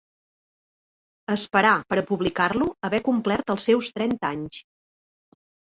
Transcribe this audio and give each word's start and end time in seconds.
Esperà 1.33 1.73
per 1.91 1.99
a 2.03 2.05
publicar-lo 2.09 2.71
haver 2.89 3.03
complert 3.11 3.55
els 3.57 3.69
seus 3.71 3.91
trenta 3.99 4.33
anys. 4.35 4.65